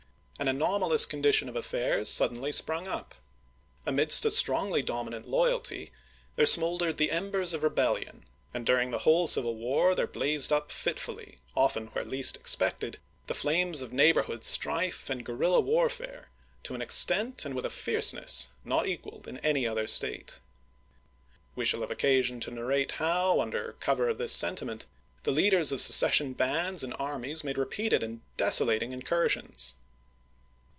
[0.41, 3.13] An anomalous condition of affairs suddenly sprung up.
[3.85, 5.91] Amidst a strongly dominant loyalty
[6.35, 10.51] there smoldered the embers of rebellion, and dur ing the whole civil war there blazed
[10.51, 16.31] up fitfully, often where least expected, the flames of neighbor hood strife and guerrilla warfare
[16.63, 20.39] to an extent and with a fierceness not equaled in any other State.
[21.55, 21.61] Vol.
[21.61, 21.69] IV.— 15 226 ABRAHAM LINCOLN CHAP.
[21.69, 21.69] XI.
[21.69, 24.87] We shall have occasion to narrate how, under cover of this sentiment,
[25.21, 29.75] the leaders of secession bands and armies made repeated and desolating incui sions.